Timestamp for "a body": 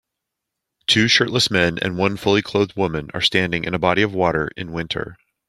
3.75-4.01